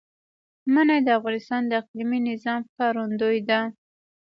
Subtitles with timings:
[0.73, 3.59] منی د افغانستان د اقلیمي نظام ښکارندوی ده.